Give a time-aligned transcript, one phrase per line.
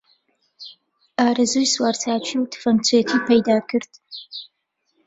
[1.19, 3.91] ئارەزووی سوارچاکی و تفەنگچێتی پەیدا کرد